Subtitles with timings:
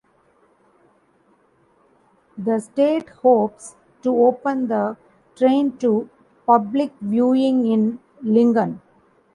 [2.39, 4.97] The state hopes to open the
[5.35, 6.09] train to
[6.47, 8.81] public viewing in Lincoln.